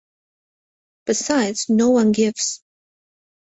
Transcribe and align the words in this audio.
Besides, 1.05 1.69
no 1.69 1.91
one 1.91 2.11
gives. 2.11 2.63